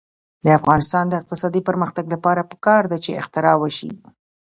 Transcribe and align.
د 0.45 0.47
افغانستان 0.59 1.05
د 1.07 1.13
اقتصادي 1.21 1.61
پرمختګ 1.69 2.05
لپاره 2.13 2.47
پکار 2.51 2.83
ده 2.91 2.97
چې 3.03 3.17
اختراع 3.21 3.55
وشي. 3.59 3.91